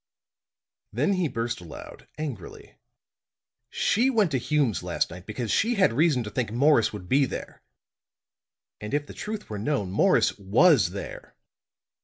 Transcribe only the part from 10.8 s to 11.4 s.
there."